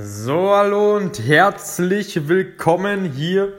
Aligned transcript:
So, 0.00 0.50
hallo 0.50 0.96
und 0.96 1.20
herzlich 1.20 2.26
willkommen 2.26 3.12
hier 3.12 3.52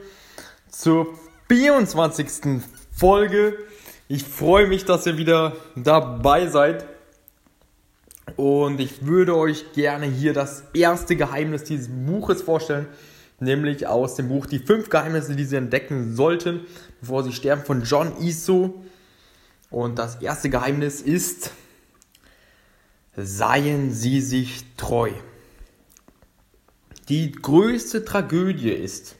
zur 0.68 1.14
24. 1.48 2.62
Folge. 2.90 3.56
Ich 4.08 4.24
freue 4.24 4.66
mich, 4.66 4.84
dass 4.84 5.06
ihr 5.06 5.16
wieder 5.18 5.56
dabei 5.76 6.48
seid. 6.48 6.84
Und 8.34 8.80
ich 8.80 9.06
würde 9.06 9.36
euch 9.36 9.72
gerne 9.72 10.06
hier 10.06 10.34
das 10.34 10.64
erste 10.74 11.16
Geheimnis 11.16 11.64
dieses 11.64 11.88
Buches 11.88 12.42
vorstellen, 12.42 12.88
nämlich 13.38 13.86
aus 13.86 14.16
dem 14.16 14.28
Buch 14.28 14.46
Die 14.46 14.58
fünf 14.58 14.90
Geheimnisse, 14.90 15.36
die 15.36 15.44
Sie 15.44 15.56
entdecken 15.56 16.16
sollten, 16.16 16.66
bevor 17.00 17.22
Sie 17.22 17.32
sterben, 17.32 17.64
von 17.64 17.82
John 17.82 18.20
Iso. 18.20 18.82
Und 19.70 19.98
das 19.98 20.16
erste 20.16 20.50
Geheimnis 20.50 21.00
ist, 21.00 21.52
seien 23.16 23.92
Sie 23.92 24.20
sich 24.20 24.64
treu. 24.76 25.12
Die 27.08 27.30
größte 27.30 28.04
Tragödie 28.04 28.70
ist, 28.70 29.14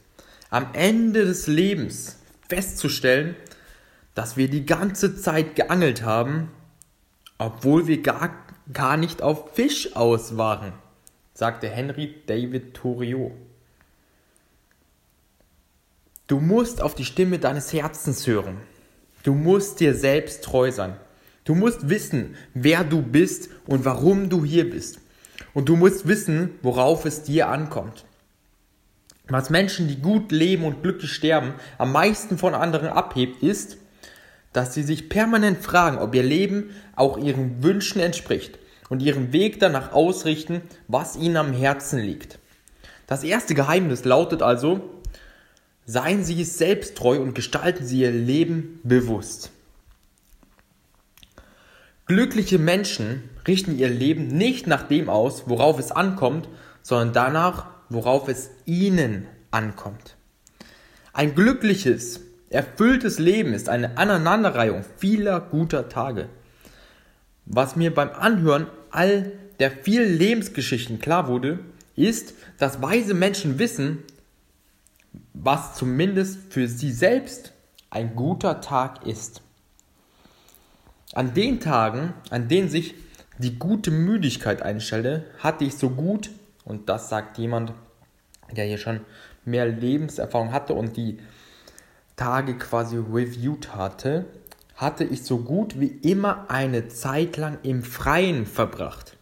am 0.50 0.68
Ende 0.72 1.24
des 1.24 1.46
Lebens 1.46 2.16
festzustellen, 2.48 3.36
dass 4.16 4.36
wir 4.36 4.48
die 4.48 4.66
ganze 4.66 5.16
Zeit 5.16 5.54
geangelt 5.54 6.02
haben, 6.02 6.50
obwohl 7.38 7.86
wir 7.86 8.02
gar, 8.02 8.34
gar 8.72 8.96
nicht 8.96 9.22
auf 9.22 9.54
Fisch 9.54 9.94
aus 9.94 10.36
waren, 10.36 10.72
sagte 11.32 11.68
Henry 11.68 12.14
David 12.26 12.74
Thoreau. 12.74 13.30
Du 16.26 16.40
musst 16.40 16.82
auf 16.82 16.96
die 16.96 17.04
Stimme 17.04 17.38
deines 17.38 17.72
Herzens 17.72 18.26
hören. 18.26 18.56
Du 19.22 19.32
musst 19.32 19.78
dir 19.78 19.94
selbst 19.94 20.42
treu 20.42 20.72
sein. 20.72 20.96
Du 21.44 21.54
musst 21.54 21.88
wissen, 21.88 22.34
wer 22.52 22.82
du 22.82 23.00
bist 23.00 23.48
und 23.66 23.84
warum 23.84 24.28
du 24.28 24.44
hier 24.44 24.68
bist. 24.68 24.98
Und 25.56 25.70
du 25.70 25.76
musst 25.76 26.06
wissen, 26.06 26.50
worauf 26.60 27.06
es 27.06 27.22
dir 27.22 27.48
ankommt. 27.48 28.04
Was 29.26 29.48
Menschen, 29.48 29.88
die 29.88 30.02
gut 30.02 30.30
leben 30.30 30.66
und 30.66 30.82
glücklich 30.82 31.10
sterben, 31.10 31.54
am 31.78 31.92
meisten 31.92 32.36
von 32.36 32.52
anderen 32.52 32.88
abhebt, 32.88 33.42
ist, 33.42 33.78
dass 34.52 34.74
sie 34.74 34.82
sich 34.82 35.08
permanent 35.08 35.64
fragen, 35.64 35.96
ob 35.96 36.14
ihr 36.14 36.24
Leben 36.24 36.72
auch 36.94 37.16
ihren 37.16 37.62
Wünschen 37.62 38.02
entspricht 38.02 38.58
und 38.90 39.00
ihren 39.00 39.32
Weg 39.32 39.58
danach 39.58 39.92
ausrichten, 39.92 40.60
was 40.88 41.16
ihnen 41.16 41.38
am 41.38 41.54
Herzen 41.54 42.00
liegt. 42.00 42.38
Das 43.06 43.24
erste 43.24 43.54
Geheimnis 43.54 44.04
lautet 44.04 44.42
also, 44.42 44.90
Seien 45.86 46.22
Sie 46.22 46.44
selbst 46.44 46.98
treu 46.98 47.18
und 47.18 47.34
gestalten 47.34 47.86
Sie 47.86 48.00
Ihr 48.00 48.10
Leben 48.10 48.78
bewusst. 48.82 49.52
Glückliche 52.06 52.60
Menschen 52.60 53.28
richten 53.48 53.76
ihr 53.76 53.88
Leben 53.88 54.28
nicht 54.28 54.68
nach 54.68 54.84
dem 54.84 55.08
aus, 55.08 55.48
worauf 55.48 55.80
es 55.80 55.90
ankommt, 55.90 56.48
sondern 56.82 57.12
danach, 57.12 57.66
worauf 57.88 58.28
es 58.28 58.50
ihnen 58.64 59.26
ankommt. 59.50 60.16
Ein 61.12 61.34
glückliches, 61.34 62.20
erfülltes 62.48 63.18
Leben 63.18 63.54
ist 63.54 63.68
eine 63.68 63.98
Aneinanderreihung 63.98 64.84
vieler 64.98 65.40
guter 65.40 65.88
Tage. 65.88 66.28
Was 67.44 67.74
mir 67.74 67.92
beim 67.92 68.10
Anhören 68.10 68.68
all 68.90 69.32
der 69.58 69.72
vielen 69.72 70.16
Lebensgeschichten 70.16 71.00
klar 71.00 71.26
wurde, 71.26 71.58
ist, 71.96 72.34
dass 72.58 72.82
weise 72.82 73.14
Menschen 73.14 73.58
wissen, 73.58 74.04
was 75.32 75.74
zumindest 75.74 76.38
für 76.50 76.68
sie 76.68 76.92
selbst 76.92 77.52
ein 77.90 78.14
guter 78.14 78.60
Tag 78.60 79.06
ist. 79.06 79.42
An 81.16 81.32
den 81.32 81.60
Tagen, 81.60 82.12
an 82.28 82.46
denen 82.46 82.68
sich 82.68 82.94
die 83.38 83.58
gute 83.58 83.90
Müdigkeit 83.90 84.60
einstellte, 84.60 85.24
hatte 85.38 85.64
ich 85.64 85.78
so 85.78 85.88
gut, 85.88 86.28
und 86.62 86.90
das 86.90 87.08
sagt 87.08 87.38
jemand, 87.38 87.72
der 88.52 88.66
hier 88.66 88.76
schon 88.76 89.00
mehr 89.46 89.64
Lebenserfahrung 89.64 90.52
hatte 90.52 90.74
und 90.74 90.98
die 90.98 91.18
Tage 92.16 92.58
quasi 92.58 92.98
reviewed 92.98 93.74
hatte, 93.74 94.26
hatte 94.74 95.04
ich 95.04 95.24
so 95.24 95.38
gut 95.38 95.80
wie 95.80 95.86
immer 95.86 96.50
eine 96.50 96.88
Zeit 96.88 97.38
lang 97.38 97.60
im 97.62 97.82
Freien 97.82 98.44
verbracht. 98.44 99.16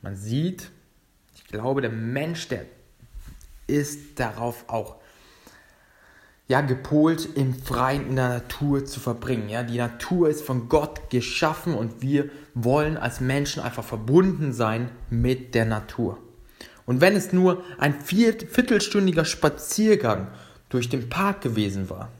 Man 0.00 0.16
sieht, 0.16 0.72
ich 1.36 1.44
glaube, 1.44 1.80
der 1.80 1.92
Mensch, 1.92 2.48
der 2.48 2.64
ist 3.68 4.18
darauf 4.18 4.64
auch 4.68 4.96
ja, 6.48 6.60
gepolt, 6.60 7.28
im 7.34 7.54
Freien, 7.54 8.08
in 8.08 8.16
der 8.16 8.28
Natur 8.28 8.84
zu 8.84 9.00
verbringen. 9.00 9.48
Ja? 9.48 9.62
Die 9.62 9.78
Natur 9.78 10.28
ist 10.28 10.42
von 10.42 10.68
Gott 10.68 11.10
geschaffen 11.10 11.74
und 11.74 12.02
wir 12.02 12.30
wollen 12.54 12.96
als 12.96 13.20
Menschen 13.20 13.62
einfach 13.62 13.84
verbunden 13.84 14.52
sein 14.52 14.90
mit 15.08 15.54
der 15.54 15.64
Natur. 15.64 16.18
Und 16.84 17.00
wenn 17.00 17.14
es 17.14 17.32
nur 17.32 17.62
ein 17.78 17.94
viertelstündiger 18.00 19.24
Spaziergang 19.24 20.28
durch 20.68 20.88
den 20.88 21.08
Park 21.08 21.40
gewesen 21.40 21.88
war, 21.88 22.10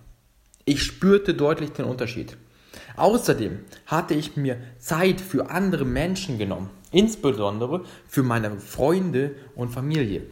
ich 0.64 0.82
spürte 0.82 1.34
deutlich 1.34 1.72
den 1.72 1.84
Unterschied. 1.84 2.36
Außerdem 2.96 3.60
hatte 3.86 4.14
ich 4.14 4.36
mir 4.36 4.58
Zeit 4.78 5.20
für 5.20 5.50
andere 5.50 5.84
Menschen 5.84 6.38
genommen, 6.38 6.70
insbesondere 6.92 7.84
für 8.06 8.22
meine 8.22 8.60
Freunde 8.60 9.34
und 9.56 9.70
Familie. 9.70 10.22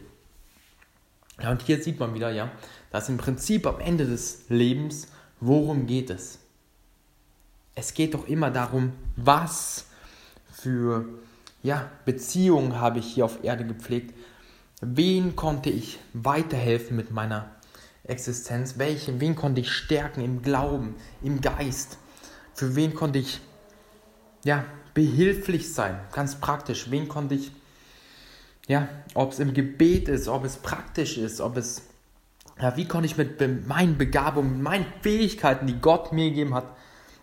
Ja, 1.41 1.51
und 1.51 1.63
hier 1.63 1.81
sieht 1.81 1.99
man 1.99 2.13
wieder, 2.13 2.31
ja, 2.31 2.51
dass 2.91 3.09
im 3.09 3.17
Prinzip 3.17 3.65
am 3.65 3.79
Ende 3.79 4.05
des 4.05 4.43
Lebens, 4.49 5.07
worum 5.39 5.87
geht 5.87 6.09
es? 6.09 6.39
Es 7.73 7.93
geht 7.93 8.13
doch 8.13 8.27
immer 8.27 8.51
darum, 8.51 8.93
was 9.15 9.85
für 10.51 11.05
ja, 11.63 11.89
Beziehungen 12.05 12.79
habe 12.79 12.99
ich 12.99 13.05
hier 13.05 13.25
auf 13.25 13.43
Erde 13.43 13.65
gepflegt, 13.65 14.13
Wen 14.81 15.35
konnte 15.35 15.69
ich 15.69 15.99
weiterhelfen 16.13 16.97
mit 16.97 17.11
meiner 17.11 17.51
Existenz? 18.03 18.79
Welche, 18.79 19.19
wen 19.21 19.35
konnte 19.35 19.61
ich 19.61 19.71
stärken 19.71 20.21
im 20.21 20.41
Glauben, 20.41 20.95
im 21.21 21.39
Geist? 21.39 21.99
Für 22.55 22.75
wen 22.75 22.95
konnte 22.95 23.19
ich 23.19 23.41
ja, 24.43 24.65
behilflich 24.95 25.71
sein? 25.71 25.99
Ganz 26.11 26.35
praktisch. 26.35 26.89
Wen 26.89 27.07
konnte 27.07 27.35
ich, 27.35 27.51
ja, 28.67 28.87
ob 29.13 29.33
es 29.33 29.39
im 29.39 29.53
Gebet 29.53 30.09
ist, 30.09 30.27
ob 30.27 30.45
es 30.45 30.57
praktisch 30.57 31.19
ist, 31.19 31.41
ob 31.41 31.57
es, 31.57 31.83
ja, 32.61 32.77
wie 32.77 32.87
konnte 32.87 33.07
ich 33.07 33.17
mit 33.17 33.41
meinen 33.67 33.97
Begabungen, 33.97 34.61
meinen 34.61 34.85
Fähigkeiten, 35.01 35.65
die 35.65 35.79
Gott 35.79 36.13
mir 36.13 36.29
gegeben 36.29 36.53
hat, 36.53 36.65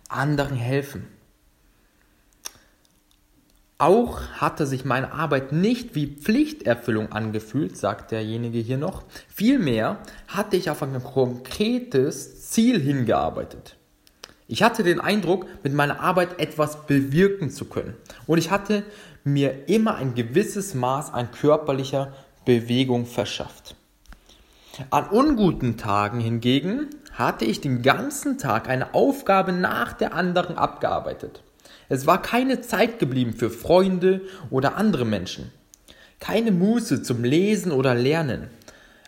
anderen 0.08 0.56
helfen? 0.56 1.06
Auch 3.80 4.20
hatte 4.32 4.66
sich 4.66 4.84
meine 4.84 5.12
Arbeit 5.12 5.52
nicht 5.52 5.94
wie 5.94 6.08
Pflichterfüllung 6.08 7.12
angefühlt, 7.12 7.76
sagt 7.76 8.10
derjenige 8.10 8.58
hier 8.58 8.76
noch. 8.76 9.04
Vielmehr 9.28 9.98
hatte 10.26 10.56
ich 10.56 10.68
auf 10.68 10.82
ein 10.82 11.00
konkretes 11.00 12.50
Ziel 12.50 12.80
hingearbeitet. 12.80 13.76
Ich 14.48 14.64
hatte 14.64 14.82
den 14.82 14.98
Eindruck, 14.98 15.46
mit 15.62 15.74
meiner 15.74 16.00
Arbeit 16.00 16.40
etwas 16.40 16.86
bewirken 16.86 17.50
zu 17.50 17.66
können. 17.66 17.94
Und 18.26 18.38
ich 18.38 18.50
hatte 18.50 18.82
mir 19.22 19.68
immer 19.68 19.94
ein 19.94 20.16
gewisses 20.16 20.74
Maß 20.74 21.12
an 21.12 21.30
körperlicher 21.30 22.12
Bewegung 22.44 23.06
verschafft. 23.06 23.76
An 24.90 25.08
unguten 25.08 25.76
Tagen 25.76 26.20
hingegen 26.20 26.86
hatte 27.12 27.44
ich 27.44 27.60
den 27.60 27.82
ganzen 27.82 28.38
Tag 28.38 28.68
eine 28.68 28.94
Aufgabe 28.94 29.52
nach 29.52 29.92
der 29.92 30.14
anderen 30.14 30.56
abgearbeitet. 30.56 31.42
Es 31.88 32.06
war 32.06 32.22
keine 32.22 32.60
Zeit 32.60 33.00
geblieben 33.00 33.32
für 33.32 33.50
Freunde 33.50 34.20
oder 34.50 34.76
andere 34.76 35.04
Menschen. 35.04 35.50
Keine 36.20 36.52
Muße 36.52 37.02
zum 37.02 37.24
Lesen 37.24 37.72
oder 37.72 37.94
Lernen. 37.94 38.50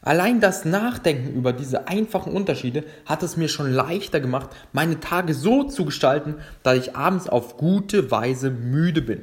Allein 0.03 0.41
das 0.41 0.65
Nachdenken 0.65 1.35
über 1.35 1.53
diese 1.53 1.87
einfachen 1.87 2.33
Unterschiede 2.33 2.85
hat 3.07 3.23
es 3.23 3.37
mir 3.37 3.49
schon 3.49 3.71
leichter 3.71 4.19
gemacht, 4.19 4.51
meine 4.73 4.99
Tage 4.99 5.35
so 5.35 5.65
zu 5.65 5.85
gestalten, 5.85 6.37
dass 6.65 6.79
ich 6.79 6.97
abends 6.97 7.29
auf 7.29 7.59
gute 7.59 8.11
Weise 8.11 8.51
müde 8.51 9.03
bin. 9.03 9.23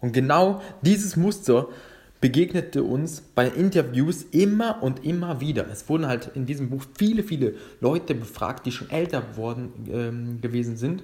Und 0.00 0.12
genau 0.12 0.62
dieses 0.82 1.16
Muster 1.16 1.68
begegnete 2.20 2.82
uns 2.82 3.20
bei 3.20 3.48
Interviews 3.48 4.22
immer 4.22 4.82
und 4.82 5.04
immer 5.04 5.40
wieder. 5.40 5.68
Es 5.70 5.88
wurden 5.88 6.06
halt 6.06 6.30
in 6.34 6.46
diesem 6.46 6.70
Buch 6.70 6.82
viele, 6.96 7.22
viele 7.22 7.54
Leute 7.80 8.14
befragt, 8.14 8.66
die 8.66 8.72
schon 8.72 8.90
älter 8.90 9.36
worden 9.36 9.72
ähm, 9.92 10.40
gewesen 10.40 10.76
sind. 10.76 11.02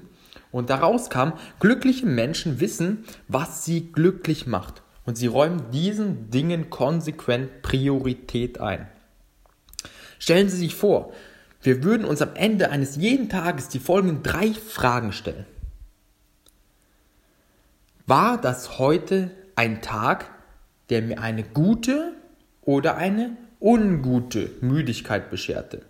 Und 0.50 0.70
daraus 0.70 1.10
kam, 1.10 1.34
glückliche 1.60 2.06
Menschen 2.06 2.60
wissen, 2.60 3.04
was 3.28 3.64
sie 3.64 3.92
glücklich 3.92 4.46
macht. 4.46 4.82
Und 5.04 5.16
sie 5.16 5.26
räumen 5.26 5.70
diesen 5.72 6.30
Dingen 6.30 6.70
konsequent 6.70 7.62
Priorität 7.62 8.60
ein. 8.60 8.86
Stellen 10.18 10.48
Sie 10.48 10.56
sich 10.56 10.76
vor, 10.76 11.12
wir 11.62 11.82
würden 11.82 12.04
uns 12.04 12.22
am 12.22 12.34
Ende 12.34 12.70
eines 12.70 12.96
jeden 12.96 13.28
Tages 13.28 13.68
die 13.68 13.80
folgenden 13.80 14.22
drei 14.22 14.52
Fragen 14.52 15.12
stellen. 15.12 15.46
War 18.06 18.40
das 18.40 18.78
heute 18.78 19.30
ein 19.56 19.82
Tag, 19.82 20.30
der 20.92 21.00
mir 21.00 21.22
eine 21.22 21.42
gute 21.42 22.12
oder 22.60 22.96
eine 22.98 23.34
ungute 23.62 24.50
Müdigkeit 24.60 25.30
bescherte? 25.30 25.80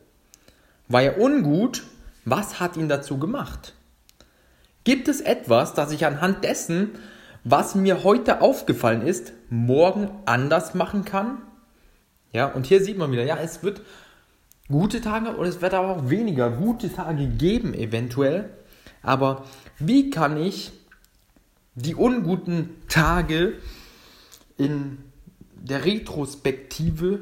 War 0.87 1.03
er 1.03 1.21
ungut? 1.21 1.83
Was 2.25 2.61
hat 2.61 2.77
ihn 2.77 2.89
dazu 2.89 3.19
gemacht? 3.19 3.75
Gibt 4.85 5.09
es 5.09 5.21
etwas, 5.21 5.75
das 5.75 5.91
ich 5.91 6.07
anhand 6.07 6.45
dessen, 6.45 6.91
was 7.43 7.75
mir 7.75 8.05
heute 8.05 8.41
aufgefallen 8.41 9.03
ist, 9.03 9.33
morgen 9.51 10.09
anders 10.25 10.73
machen 10.75 11.05
kann? 11.05 11.39
Ja, 12.33 12.47
und 12.47 12.67
hier 12.67 12.81
sieht 12.81 12.97
man 12.97 13.11
wieder, 13.11 13.25
ja, 13.25 13.39
es 13.39 13.65
wird 13.65 13.83
gute 14.69 15.01
Tage 15.01 15.31
und 15.31 15.47
es 15.47 15.61
wird 15.61 15.75
aber 15.75 15.89
auch 15.89 16.11
weniger 16.11 16.49
gute 16.49 16.95
Tage 16.95 17.27
geben, 17.27 17.75
eventuell. 17.75 18.51
Aber 19.03 19.47
wie 19.81 20.11
kann 20.11 20.37
ich 20.41 20.71
die 21.75 21.97
unguten 21.97 22.71
Tage 22.89 23.55
in 24.57 24.99
der 25.55 25.85
Retrospektive 25.85 27.21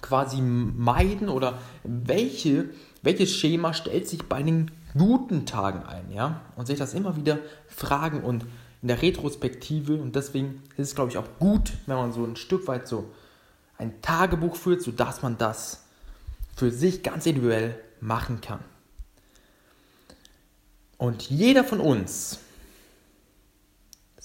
quasi 0.00 0.40
meiden 0.40 1.28
oder 1.28 1.58
welche, 1.84 2.70
welches 3.02 3.34
Schema 3.34 3.72
stellt 3.72 4.08
sich 4.08 4.24
bei 4.24 4.42
den 4.42 4.70
guten 4.94 5.46
Tagen 5.46 5.84
ein, 5.84 6.12
ja? 6.12 6.42
Und 6.56 6.66
sich 6.66 6.78
das 6.78 6.94
immer 6.94 7.16
wieder 7.16 7.38
fragen 7.68 8.22
und 8.22 8.44
in 8.82 8.88
der 8.88 9.00
Retrospektive 9.00 9.94
und 9.94 10.16
deswegen 10.16 10.62
ist 10.76 10.88
es, 10.88 10.94
glaube 10.94 11.10
ich, 11.10 11.16
auch 11.16 11.28
gut, 11.38 11.72
wenn 11.86 11.96
man 11.96 12.12
so 12.12 12.24
ein 12.24 12.36
Stück 12.36 12.66
weit 12.66 12.88
so 12.88 13.08
ein 13.78 14.02
Tagebuch 14.02 14.56
führt, 14.56 14.82
sodass 14.82 15.22
man 15.22 15.38
das 15.38 15.84
für 16.56 16.70
sich 16.70 17.02
ganz 17.02 17.26
individuell 17.26 17.78
machen 18.00 18.40
kann. 18.40 18.60
Und 20.98 21.30
jeder 21.30 21.64
von 21.64 21.80
uns, 21.80 22.38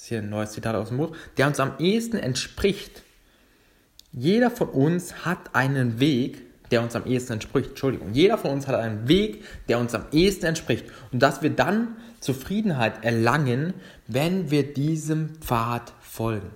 ist 0.08 0.10
hier 0.10 0.20
ein 0.20 0.30
neues 0.30 0.52
Zitat 0.54 0.74
aus 0.74 0.88
dem 0.88 1.00
Buch, 1.00 1.14
der 1.36 1.48
uns 1.48 1.60
am 1.60 1.74
ehesten 1.80 2.16
entspricht, 2.16 3.04
jeder 4.14 4.50
von 4.50 4.70
uns 4.70 5.26
hat 5.26 5.54
einen 5.54 6.00
Weg, 6.00 6.44
der 6.72 6.82
uns 6.82 6.96
am 6.96 7.06
ehesten 7.06 7.34
entspricht. 7.34 7.72
Entschuldigung, 7.72 8.14
jeder 8.14 8.38
von 8.38 8.52
uns 8.52 8.68
hat 8.68 8.76
einen 8.76 9.10
Weg, 9.10 9.44
der 9.68 9.80
uns 9.80 9.94
am 9.94 10.06
ehesten 10.14 10.46
entspricht. 10.46 10.86
Und 11.12 11.22
dass 11.22 11.42
wir 11.42 11.50
dann 11.50 11.98
Zufriedenheit 12.22 13.04
erlangen, 13.04 13.74
wenn 14.08 14.50
wir 14.50 14.74
diesem 14.74 15.36
Pfad 15.42 15.92
folgen. 16.00 16.52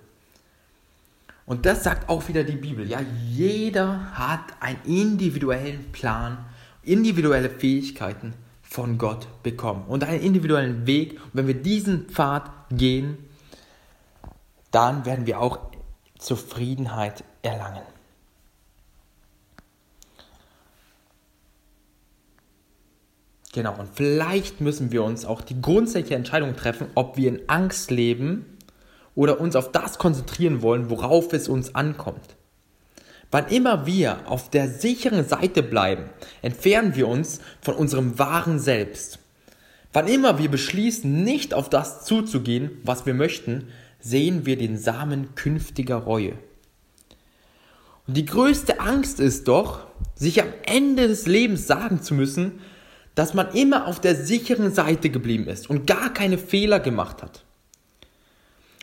Und 1.45 1.65
das 1.65 1.83
sagt 1.83 2.07
auch 2.07 2.29
wieder 2.29 2.45
die 2.45 2.55
Bibel. 2.55 2.87
Ja, 2.87 3.01
jeder 3.29 4.13
hat 4.13 4.45
einen 4.61 4.79
individuellen 4.85 5.91
Plan, 5.91 6.37
individuelle 6.83 7.49
Fähigkeiten 7.49 8.33
von 8.61 8.97
Gott 8.97 9.27
bekommen 9.43 9.83
und 9.89 10.05
einen 10.05 10.21
individuellen 10.21 10.87
Weg. 10.87 11.15
Und 11.15 11.31
wenn 11.33 11.47
wir 11.47 11.61
diesen 11.61 12.05
Pfad 12.05 12.49
gehen, 12.71 13.17
dann 14.71 15.05
werden 15.05 15.25
wir 15.25 15.39
auch 15.39 15.59
Zufriedenheit 16.17 17.23
erlangen. 17.41 17.83
Genau, 23.53 23.75
und 23.77 23.89
vielleicht 23.93 24.61
müssen 24.61 24.91
wir 24.91 25.03
uns 25.03 25.25
auch 25.25 25.41
die 25.41 25.61
grundsätzliche 25.61 26.15
Entscheidung 26.15 26.55
treffen, 26.55 26.87
ob 26.95 27.17
wir 27.17 27.27
in 27.27 27.49
Angst 27.49 27.91
leben 27.91 28.57
oder 29.13 29.41
uns 29.41 29.57
auf 29.57 29.73
das 29.73 29.97
konzentrieren 29.97 30.61
wollen, 30.61 30.89
worauf 30.89 31.33
es 31.33 31.49
uns 31.49 31.75
ankommt. 31.75 32.37
Wann 33.29 33.47
immer 33.47 33.85
wir 33.85 34.19
auf 34.29 34.49
der 34.49 34.69
sicheren 34.69 35.25
Seite 35.25 35.63
bleiben, 35.63 36.09
entfernen 36.41 36.95
wir 36.95 37.07
uns 37.07 37.41
von 37.61 37.75
unserem 37.75 38.19
wahren 38.19 38.59
Selbst. 38.59 39.19
Wann 39.93 40.07
immer 40.07 40.39
wir 40.39 40.49
beschließen, 40.49 41.23
nicht 41.23 41.53
auf 41.53 41.69
das 41.69 42.05
zuzugehen, 42.05 42.71
was 42.83 43.05
wir 43.05 43.13
möchten, 43.13 43.67
sehen 44.01 44.45
wir 44.45 44.57
den 44.57 44.77
Samen 44.77 45.35
künftiger 45.35 45.97
Reue. 45.97 46.33
Und 48.07 48.17
die 48.17 48.25
größte 48.25 48.79
Angst 48.79 49.19
ist 49.19 49.47
doch, 49.47 49.87
sich 50.15 50.41
am 50.41 50.49
Ende 50.65 51.07
des 51.07 51.27
Lebens 51.27 51.67
sagen 51.67 52.01
zu 52.01 52.13
müssen, 52.13 52.59
dass 53.15 53.33
man 53.33 53.53
immer 53.53 53.87
auf 53.87 53.99
der 53.99 54.15
sicheren 54.15 54.73
Seite 54.73 55.09
geblieben 55.09 55.47
ist 55.47 55.69
und 55.69 55.85
gar 55.85 56.13
keine 56.13 56.37
Fehler 56.37 56.79
gemacht 56.79 57.21
hat. 57.21 57.43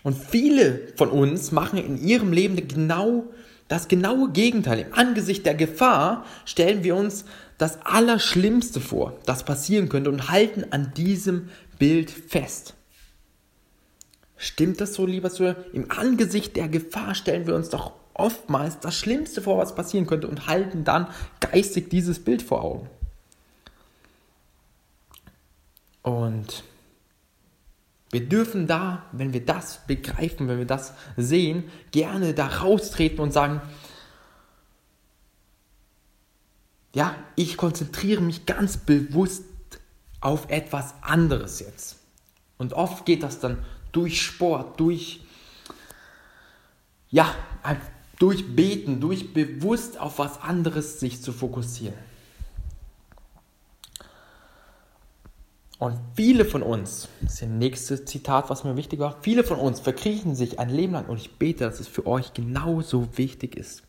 Und 0.03 0.17
viele 0.17 0.89
von 0.97 1.11
uns 1.11 1.51
machen 1.53 1.79
in 1.79 1.99
ihrem 1.99 2.33
Leben 2.33 2.57
genau 2.69 3.25
das 3.67 3.89
genaue 3.89 4.31
Gegenteil. 4.31 4.81
Im 4.81 4.95
Angesicht 4.95 5.45
der 5.45 5.55
Gefahr 5.55 6.25
stellen 6.45 6.85
wir 6.85 6.97
uns 6.97 7.25
das 7.59 7.79
Allerschlimmste 7.85 8.81
vor, 8.81 9.19
das 9.27 9.45
passieren 9.45 9.89
könnte 9.89 10.11
und 10.11 10.31
halten 10.31 10.65
an 10.71 10.93
diesem 10.97 11.51
Bild 11.79 12.11
fest. 12.11 12.75
Stimmt 14.39 14.81
das 14.81 14.95
so, 14.95 15.05
lieber 15.05 15.31
Zuhörer? 15.31 15.57
Im 15.73 15.91
Angesicht 15.91 16.55
der 16.57 16.69
Gefahr 16.69 17.17
stellen 17.17 17.49
wir 17.49 17.57
uns 17.57 17.71
doch 17.71 17.93
oftmals 18.15 18.79
das 18.79 18.97
Schlimmste 18.97 19.43
vor, 19.43 19.59
was 19.59 19.75
passieren 19.75 20.07
könnte 20.07 20.29
und 20.29 20.47
halten 20.47 20.85
dann 20.85 21.09
geistig 21.41 21.91
dieses 21.91 22.23
Bild 22.23 22.43
vor 22.43 22.63
Augen. 22.63 22.89
Und 26.03 26.63
wir 28.11 28.29
dürfen 28.29 28.69
da, 28.69 29.05
wenn 29.13 29.33
wir 29.33 29.45
das 29.45 29.87
begreifen, 29.87 30.49
wenn 30.49 30.59
wir 30.59 30.67
das 30.67 30.95
sehen, 31.17 31.65
gerne 31.91 32.33
da 32.33 32.47
raustreten 32.47 33.19
und 33.19 33.33
sagen, 33.33 33.61
ja, 36.95 37.15
ich 37.35 37.57
konzentriere 37.57 38.23
mich 38.23 38.47
ganz 38.47 38.79
bewusst 38.79 39.45
auf 40.21 40.49
etwas 40.49 40.95
anderes 41.03 41.61
jetzt. 41.61 41.97
Und 42.57 42.73
oft 42.73 43.05
geht 43.05 43.23
das 43.23 43.41
dann 43.41 43.65
durch 43.93 44.23
Sport, 44.23 44.79
durch, 44.81 45.21
ja, 47.11 47.35
durch 48.19 48.55
Beten, 48.55 49.01
durch 49.01 49.33
bewusst 49.33 49.99
auf 49.99 50.19
was 50.19 50.41
anderes 50.41 51.01
sich 51.01 51.23
zu 51.23 51.33
fokussieren. 51.33 52.09
Und 55.79 55.97
viele 56.17 56.45
von 56.45 56.63
uns, 56.63 57.09
das 57.21 57.35
ist 57.35 57.43
das 57.43 57.49
nächste 57.49 58.05
Zitat, 58.05 58.51
was 58.51 58.65
mir 58.65 58.77
wichtig 58.77 58.99
war, 58.99 59.19
viele 59.23 59.45
von 59.45 59.59
uns 59.59 59.79
verkriechen 59.79 60.35
sich 60.35 60.59
ein 60.59 60.71
Leben 60.71 60.95
lang 60.95 61.07
und 61.07 61.19
ich 61.19 61.37
bete, 61.37 61.65
dass 61.65 61.79
es 61.79 61.87
für 61.87 62.05
euch 62.05 62.35
genauso 62.35 63.17
wichtig 63.17 63.55
ist. 63.57 63.85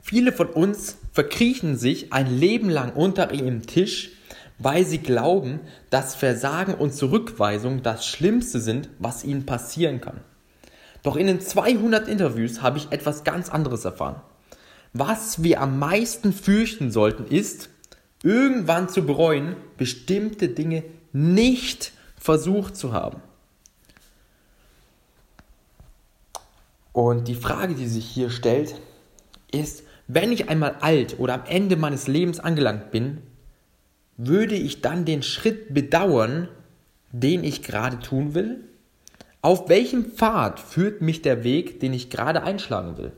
Viele 0.00 0.32
von 0.32 0.46
uns 0.46 0.96
verkriechen 1.12 1.76
sich 1.76 2.14
ein 2.14 2.38
Leben 2.38 2.70
lang 2.70 2.94
unter 2.94 3.34
ihrem 3.34 3.66
Tisch, 3.66 4.12
weil 4.58 4.84
sie 4.84 4.98
glauben, 4.98 5.60
dass 5.90 6.14
Versagen 6.14 6.74
und 6.74 6.94
Zurückweisung 6.94 7.82
das 7.82 8.06
Schlimmste 8.06 8.60
sind, 8.60 8.88
was 8.98 9.24
ihnen 9.24 9.46
passieren 9.46 10.00
kann. 10.00 10.20
Doch 11.02 11.16
in 11.16 11.28
den 11.28 11.40
200 11.40 12.08
Interviews 12.08 12.60
habe 12.60 12.78
ich 12.78 12.90
etwas 12.90 13.24
ganz 13.24 13.48
anderes 13.48 13.84
erfahren. 13.84 14.20
Was 14.92 15.42
wir 15.42 15.60
am 15.60 15.78
meisten 15.78 16.32
fürchten 16.32 16.90
sollten, 16.90 17.26
ist, 17.26 17.70
irgendwann 18.22 18.88
zu 18.88 19.06
bereuen, 19.06 19.54
bestimmte 19.76 20.48
Dinge 20.48 20.82
nicht 21.12 21.92
versucht 22.18 22.76
zu 22.76 22.92
haben. 22.92 23.22
Und 26.92 27.28
die 27.28 27.36
Frage, 27.36 27.74
die 27.74 27.86
sich 27.86 28.06
hier 28.06 28.28
stellt, 28.28 28.74
ist, 29.52 29.84
wenn 30.08 30.32
ich 30.32 30.48
einmal 30.48 30.76
alt 30.80 31.20
oder 31.20 31.34
am 31.34 31.44
Ende 31.46 31.76
meines 31.76 32.08
Lebens 32.08 32.40
angelangt 32.40 32.90
bin, 32.90 33.22
würde 34.18 34.56
ich 34.56 34.82
dann 34.82 35.04
den 35.04 35.22
Schritt 35.22 35.72
bedauern, 35.72 36.48
den 37.12 37.44
ich 37.44 37.62
gerade 37.62 38.00
tun 38.00 38.34
will? 38.34 38.64
Auf 39.40 39.68
welchem 39.68 40.06
Pfad 40.06 40.60
führt 40.60 41.00
mich 41.00 41.22
der 41.22 41.44
Weg, 41.44 41.80
den 41.80 41.94
ich 41.94 42.10
gerade 42.10 42.42
einschlagen 42.42 42.98
will? 42.98 43.12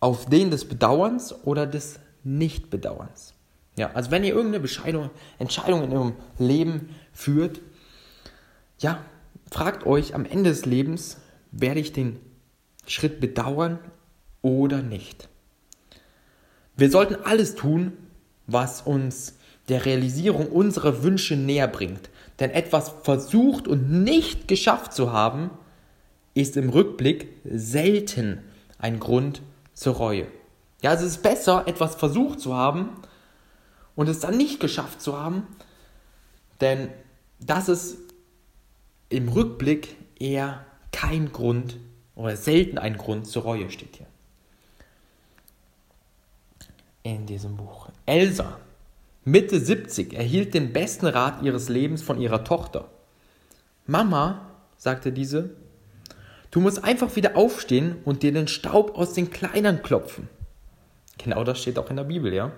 Auf 0.00 0.26
den 0.26 0.50
des 0.50 0.66
Bedauerns 0.66 1.32
oder 1.44 1.66
des 1.66 2.00
Nichtbedauerns? 2.24 3.32
Ja, 3.76 3.92
also 3.92 4.10
wenn 4.10 4.24
ihr 4.24 4.34
irgendeine 4.34 4.60
Bescheidung, 4.60 5.10
Entscheidung 5.38 5.84
in 5.84 5.92
eurem 5.92 6.14
Leben 6.38 6.88
führt, 7.12 7.60
ja, 8.78 9.04
fragt 9.50 9.86
euch 9.86 10.14
am 10.14 10.24
Ende 10.24 10.50
des 10.50 10.66
Lebens, 10.66 11.18
werde 11.52 11.80
ich 11.80 11.92
den 11.92 12.18
Schritt 12.86 13.20
bedauern 13.20 13.78
oder 14.42 14.82
nicht? 14.82 15.28
Wir 16.76 16.90
sollten 16.90 17.14
alles 17.24 17.54
tun, 17.54 17.92
was 18.46 18.82
uns 18.82 19.35
der 19.68 19.84
Realisierung 19.84 20.48
unserer 20.48 21.02
Wünsche 21.02 21.36
näher 21.36 21.68
bringt. 21.68 22.10
Denn 22.38 22.50
etwas 22.50 22.92
versucht 23.02 23.66
und 23.66 23.90
nicht 23.90 24.48
geschafft 24.48 24.92
zu 24.92 25.12
haben, 25.12 25.50
ist 26.34 26.56
im 26.56 26.68
Rückblick 26.68 27.28
selten 27.44 28.42
ein 28.78 29.00
Grund 29.00 29.42
zur 29.74 29.94
Reue. 29.94 30.26
Ja, 30.82 30.92
es 30.92 31.02
ist 31.02 31.22
besser, 31.22 31.66
etwas 31.66 31.94
versucht 31.94 32.40
zu 32.40 32.54
haben 32.54 32.90
und 33.94 34.08
es 34.08 34.20
dann 34.20 34.36
nicht 34.36 34.60
geschafft 34.60 35.00
zu 35.00 35.18
haben, 35.18 35.46
denn 36.60 36.88
das 37.40 37.68
ist 37.68 37.96
im 39.08 39.28
Rückblick 39.28 39.96
eher 40.18 40.64
kein 40.92 41.32
Grund 41.32 41.78
oder 42.14 42.36
selten 42.36 42.78
ein 42.78 42.96
Grund 42.96 43.26
zur 43.26 43.42
Reue 43.42 43.70
steht 43.70 43.96
hier. 43.96 44.06
In 47.02 47.26
diesem 47.26 47.56
Buch. 47.56 47.88
Elsa 48.04 48.58
Mitte 49.28 49.58
70 49.58 50.14
erhielt 50.14 50.54
den 50.54 50.72
besten 50.72 51.04
Rat 51.04 51.42
ihres 51.42 51.68
Lebens 51.68 52.00
von 52.00 52.20
ihrer 52.20 52.44
Tochter. 52.44 52.88
Mama, 53.84 54.52
sagte 54.76 55.10
diese, 55.10 55.50
du 56.52 56.60
musst 56.60 56.84
einfach 56.84 57.16
wieder 57.16 57.36
aufstehen 57.36 57.96
und 58.04 58.22
dir 58.22 58.32
den 58.32 58.46
Staub 58.46 58.96
aus 58.96 59.14
den 59.14 59.30
Kleidern 59.30 59.82
klopfen. 59.82 60.28
Genau 61.18 61.42
das 61.42 61.60
steht 61.60 61.76
auch 61.76 61.90
in 61.90 61.96
der 61.96 62.04
Bibel, 62.04 62.32
ja. 62.32 62.52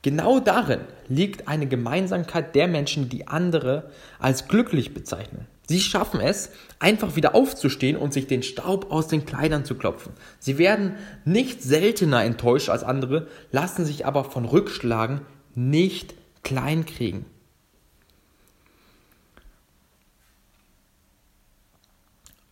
Genau 0.00 0.40
darin 0.40 0.80
liegt 1.08 1.46
eine 1.46 1.66
Gemeinsamkeit 1.66 2.54
der 2.54 2.68
Menschen, 2.68 3.10
die 3.10 3.28
andere 3.28 3.90
als 4.18 4.48
glücklich 4.48 4.94
bezeichnen. 4.94 5.46
Sie 5.68 5.80
schaffen 5.80 6.20
es, 6.20 6.52
einfach 6.78 7.16
wieder 7.16 7.34
aufzustehen 7.34 7.98
und 7.98 8.14
sich 8.14 8.26
den 8.26 8.42
Staub 8.42 8.90
aus 8.90 9.08
den 9.08 9.26
Kleidern 9.26 9.66
zu 9.66 9.74
klopfen. 9.74 10.14
Sie 10.38 10.56
werden 10.56 10.94
nicht 11.26 11.62
seltener 11.62 12.24
enttäuscht 12.24 12.70
als 12.70 12.82
andere, 12.82 13.26
lassen 13.50 13.84
sich 13.84 14.06
aber 14.06 14.24
von 14.24 14.46
Rückschlagen 14.46 15.20
nicht 15.54 16.14
kleinkriegen. 16.42 17.26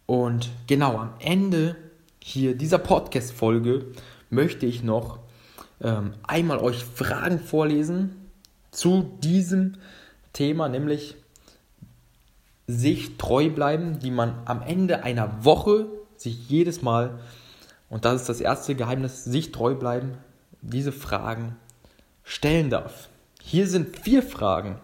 Und 0.06 0.50
genau 0.66 0.98
am 0.98 1.14
Ende 1.20 1.76
hier 2.20 2.56
dieser 2.56 2.78
Podcast-Folge 2.78 3.86
möchte 4.28 4.66
ich 4.66 4.82
noch 4.82 5.20
ähm, 5.80 6.14
einmal 6.24 6.58
euch 6.58 6.84
Fragen 6.84 7.38
vorlesen 7.38 8.16
zu 8.72 9.18
diesem 9.22 9.76
Thema, 10.32 10.68
nämlich 10.68 11.16
sich 12.66 13.16
treu 13.18 13.50
bleiben, 13.50 13.98
die 13.98 14.10
man 14.10 14.34
am 14.44 14.62
Ende 14.62 15.02
einer 15.02 15.44
Woche 15.44 15.86
sich 16.16 16.48
jedes 16.48 16.82
Mal, 16.82 17.20
und 17.88 18.04
das 18.04 18.22
ist 18.22 18.28
das 18.28 18.40
erste 18.40 18.74
Geheimnis, 18.74 19.24
sich 19.24 19.52
treu 19.52 19.74
bleiben, 19.74 20.18
diese 20.60 20.92
Fragen 20.92 21.56
stellen 22.24 22.70
darf. 22.70 23.08
Hier 23.42 23.66
sind 23.66 23.98
vier 23.98 24.22
Fragen, 24.22 24.78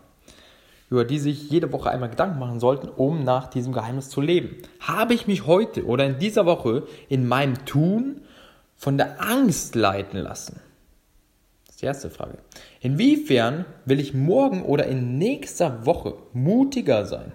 über 0.91 1.05
die 1.05 1.19
sich 1.19 1.51
jede 1.51 1.73
Woche 1.73 1.91
einmal 1.91 2.11
Gedanken 2.11 2.39
machen 2.39 2.61
sollten, 2.61 2.89
um 2.89 3.25
nach 3.25 3.49
diesem 3.49 3.73
Geheimnis 3.73 4.09
zu 4.09 4.21
leben. 4.21 4.57
Habe 4.81 5.15
ich 5.15 5.27
mich 5.27 5.47
heute 5.47 5.85
oder 5.85 6.07
in 6.07 6.19
dieser 6.19 6.47
Woche 6.47 6.87
in 7.09 7.27
meinem 7.27 7.65
Tun 7.65 8.23
von 8.77 8.97
der 8.97 9.21
Angst 9.21 9.75
leiten 9.75 10.19
lassen? 10.19 10.61
Das 11.67 11.77
ist 11.77 11.83
die 11.83 11.87
erste 11.87 12.11
Frage. 12.11 12.39
Inwiefern 12.81 13.65
will 13.85 14.01
ich 14.01 14.15
morgen 14.15 14.63
oder 14.63 14.87
in 14.87 15.19
nächster 15.19 15.87
Woche 15.87 16.15
mutiger 16.33 17.05
sein? 17.05 17.33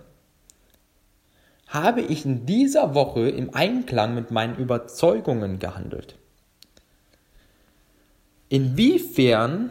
Habe 1.67 2.01
ich 2.01 2.25
in 2.25 2.45
dieser 2.45 2.95
Woche 2.95 3.29
im 3.29 3.53
Einklang 3.53 4.13
mit 4.13 4.31
meinen 4.31 4.57
Überzeugungen 4.57 5.59
gehandelt? 5.59 6.17
Inwiefern 8.49 9.69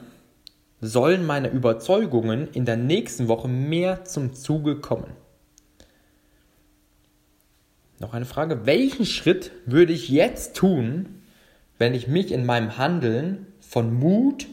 sollen 0.80 1.26
meine 1.26 1.48
Überzeugungen 1.48 2.48
in 2.52 2.64
der 2.64 2.76
nächsten 2.76 3.28
Woche 3.28 3.48
mehr 3.48 4.04
zum 4.04 4.34
Zuge 4.34 4.76
kommen. 4.76 5.12
Noch 7.98 8.14
eine 8.14 8.24
Frage. 8.24 8.64
Welchen 8.64 9.04
Schritt 9.04 9.52
würde 9.66 9.92
ich 9.92 10.08
jetzt 10.08 10.56
tun, 10.56 11.22
wenn 11.78 11.94
ich 11.94 12.08
mich 12.08 12.32
in 12.32 12.46
meinem 12.46 12.78
Handeln 12.78 13.46
von 13.60 13.92
Mut 13.92 14.46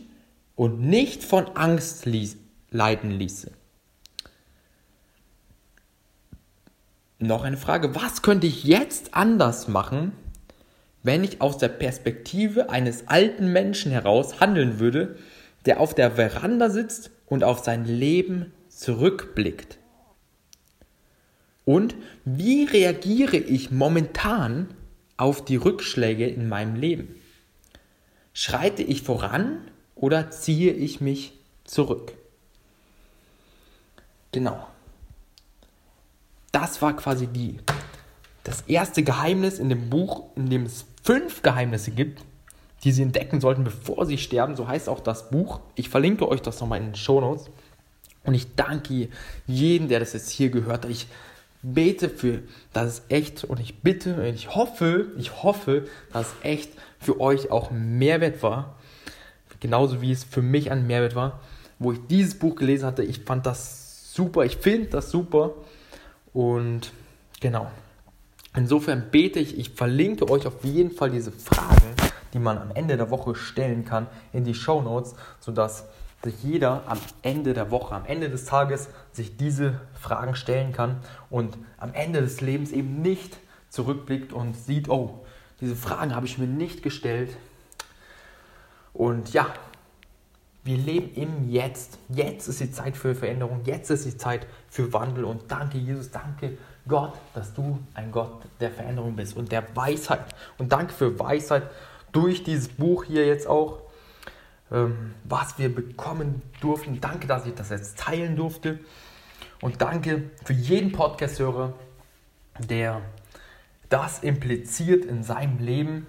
und 0.55 0.81
nicht 0.81 1.24
von 1.24 1.55
Angst 1.55 2.05
ließ, 2.05 2.38
leiten 2.72 3.12
ließe? 3.12 3.51
Noch 7.19 7.43
eine 7.43 7.57
Frage. 7.57 7.96
Was 7.96 8.22
könnte 8.22 8.48
ich 8.48 8.65
jetzt 8.65 9.13
anders 9.13 9.69
machen, 9.69 10.12
wenn 11.03 11.24
ich 11.24 11.41
aus 11.41 11.57
der 11.57 11.69
Perspektive 11.69 12.69
eines 12.69 13.07
alten 13.07 13.53
Menschen 13.53 13.91
heraus 13.93 14.41
handeln 14.41 14.79
würde, 14.79 15.17
der 15.66 15.80
auf 15.80 15.94
der 15.94 16.12
Veranda 16.12 16.70
sitzt 16.70 17.12
und 17.26 17.44
auf 17.44 17.64
sein 17.64 17.86
Leben 17.86 18.54
zurückblickt? 18.70 19.78
Und 21.66 21.96
wie 22.24 22.64
reagiere 22.64 23.36
ich 23.36 23.72
momentan 23.72 24.70
auf 25.18 25.44
die 25.44 25.58
Rückschläge 25.58 26.26
in 26.28 26.48
meinem 26.48 26.76
Leben? 26.76 27.16
Schreite 28.32 28.84
ich 28.84 29.02
voran 29.02 29.70
oder 29.96 30.32
ziehe 30.32 30.72
ich 30.72 31.02
mich 31.02 31.34
zurück? 31.66 32.14
Genau. 34.32 34.68
Das 36.52 36.82
war 36.82 36.96
quasi 36.96 37.28
die, 37.28 37.58
das 38.44 38.62
erste 38.62 39.04
Geheimnis 39.04 39.60
in 39.60 39.70
dem 39.70 39.90
Buch, 39.90 40.30
in 40.36 40.50
dem 40.50 40.66
es 40.66 40.86
fünf 41.04 41.42
Geheimnisse 41.42 41.92
gibt, 41.92 42.24
die 42.88 42.94
sie 42.94 43.01
entdecken 43.01 43.41
sollten, 43.41 43.65
bevor 43.65 44.06
sie 44.06 44.17
sterben. 44.17 44.56
So 44.56 44.65
heißt 44.65 44.88
auch 44.88 45.01
das 45.01 45.29
Buch. 45.29 45.60
Ich 45.75 45.89
verlinke 45.89 46.25
euch 46.25 46.41
das 46.41 46.62
nochmal 46.62 46.79
in 46.79 46.86
den 46.86 46.96
Show 46.96 47.20
Notes. 47.20 47.50
Und 48.24 48.34
ich 48.34 48.56
danke 48.56 49.10
jedem, 49.46 49.89
der 49.89 50.00
das 50.00 50.13
jetzt 50.13 50.29
hier 50.29 50.50
gehört 50.50 50.86
hat. 50.86 50.89
Ich 50.89 51.08
bete 51.62 52.08
für, 52.08 52.44
dass 52.72 52.88
es 52.88 53.01
echt 53.10 53.44
und 53.44 53.60
ich 53.60 53.82
bitte 53.82 54.15
und 54.15 54.34
ich 54.34 54.56
hoffe, 54.56 55.08
ich 55.17 55.44
hoffe, 55.44 55.86
dass 56.13 56.27
es 56.27 56.36
echt 56.44 56.72
für 56.98 57.20
euch 57.20 57.51
auch 57.51 57.72
Mehrwert 57.72 58.41
war. 58.41 58.77
Genauso 59.60 60.01
wie 60.01 60.13
es 60.13 60.24
für 60.24 60.41
mich 60.41 60.72
ein 60.72 60.88
Mehrwert 60.88 61.15
war, 61.15 61.41
wo 61.79 61.91
ich 61.91 62.00
dieses 62.10 62.39
Buch 62.39 62.56
gelesen 62.56 62.86
hatte. 62.86 63.03
Ich 63.03 63.20
fand 63.20 63.46
das 63.46 64.13
super, 64.13 64.46
ich 64.46 64.56
finde 64.56 64.88
das 64.88 65.12
super. 65.12 65.56
Und 66.32 66.94
genau. 67.41 67.70
Insofern 68.56 69.12
bete 69.12 69.41
ich, 69.41 69.60
ich 69.60 69.72
verlinke 69.72 70.29
euch 70.29 70.48
auf 70.48 70.63
jeden 70.63 70.91
Fall 70.91 71.12
diese 71.12 71.34
Fragen 71.34 71.98
die 72.38 72.44
man 72.44 72.60
am 72.60 72.72
Ende 72.72 72.98
der 72.98 73.10
Woche 73.10 73.34
stellen 73.34 73.84
kann, 73.84 74.06
in 74.32 74.44
die 74.44 74.53
Show 74.53 74.82
Notes, 74.82 75.15
sodass 75.39 75.86
sich 76.24 76.44
jeder 76.44 76.84
am 76.86 77.00
Ende 77.24 77.53
der 77.53 77.72
Woche, 77.72 77.96
am 77.96 78.06
Ende 78.06 78.29
des 78.29 78.46
Tages 78.46 78.89
sich 79.12 79.38
diese 79.38 79.82
Fragen 80.00 80.36
stellen 80.36 80.72
kann 80.72 81.00
und 81.32 81.58
am 81.77 81.94
Ende 81.94 82.22
des 82.22 82.41
Lebens 82.41 82.72
eben 82.72 83.01
nicht 83.01 83.38
zurückblickt 83.70 84.34
und 84.34 84.56
sieht, 84.56 84.88
oh, 84.88 85.25
diese 85.62 85.75
Fragen 85.75 86.15
habe 86.15 86.27
ich 86.27 86.38
mir 86.38 86.48
nicht 86.48 86.84
gestellt. 86.84 87.36
Und 88.94 89.34
ja, 89.34 89.48
wir 90.63 90.77
leben 90.77 91.13
im 91.15 91.50
Jetzt. 91.50 91.98
Jetzt 92.10 92.48
ist 92.48 92.60
die 92.60 92.72
Zeit 92.72 92.98
für 92.98 93.15
Veränderung. 93.15 93.62
Jetzt 93.65 93.89
ist 93.89 94.06
die 94.06 94.17
Zeit 94.17 94.46
für 94.70 94.91
Wandel. 94.94 95.24
Und 95.24 95.50
danke, 95.50 95.77
Jesus, 95.77 96.12
danke 96.12 96.58
Gott, 96.88 97.13
dass 97.34 97.53
du 97.53 97.79
ein 97.94 98.12
Gott 98.12 98.44
der 98.60 98.72
Veränderung 98.72 99.15
bist 99.15 99.36
und 99.36 99.51
der 99.51 99.63
Weisheit. 99.75 100.25
Und 100.58 100.72
danke 100.72 100.94
für 100.94 101.17
Weisheit 101.17 101.63
durch 102.12 102.44
dieses 102.44 102.70
Buch 102.70 103.04
hier 103.04 103.26
jetzt 103.26 103.48
auch, 103.48 103.82
ähm, 104.72 105.14
was 105.24 105.58
wir 105.58 105.74
bekommen 105.74 106.42
durften. 106.62 107.00
Danke, 107.02 107.28
dass 107.28 107.46
ich 107.46 107.54
das 107.54 107.70
jetzt 107.70 108.00
teilen 108.00 108.36
durfte. 108.36 108.80
Und 109.62 109.82
danke 109.82 110.30
für 110.44 110.54
jeden 110.54 110.92
Podcast-Hörer, 110.92 111.74
der 112.60 113.02
das 113.90 114.20
impliziert 114.20 115.06
in 115.06 115.24
seinem 115.24 115.60
Leben. 115.60 116.08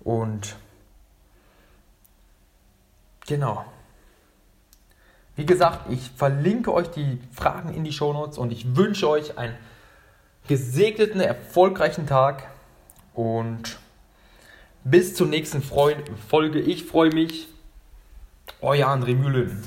Und 0.00 0.56
Genau. 3.26 3.64
Wie 5.36 5.46
gesagt, 5.46 5.90
ich 5.90 6.10
verlinke 6.10 6.72
euch 6.72 6.88
die 6.88 7.18
Fragen 7.32 7.72
in 7.74 7.84
die 7.84 7.92
Shownotes 7.92 8.38
und 8.38 8.52
ich 8.52 8.76
wünsche 8.76 9.08
euch 9.08 9.38
einen 9.38 9.56
gesegneten, 10.46 11.20
erfolgreichen 11.20 12.06
Tag 12.06 12.48
und 13.14 13.78
bis 14.84 15.14
zur 15.14 15.26
nächsten 15.26 15.62
Folge. 15.62 16.60
Ich 16.60 16.84
freue 16.84 17.12
mich. 17.12 17.48
Euer 18.60 18.88
André 18.88 19.14
Mühlen. 19.14 19.62